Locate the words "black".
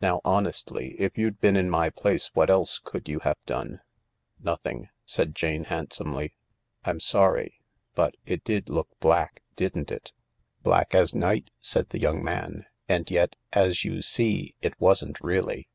8.98-9.40, 10.64-10.96